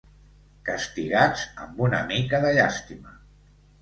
Castigats 0.69 1.43
amb 1.65 1.85
una 1.89 1.99
mica 2.13 2.41
de 2.47 2.55
llàstima. 2.59 3.15